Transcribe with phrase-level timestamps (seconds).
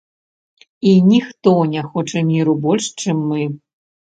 [0.91, 3.41] І ніхто не хоча міру больш, чым мы.